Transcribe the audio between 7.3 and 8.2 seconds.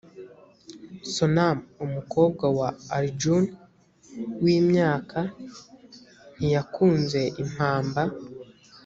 impamba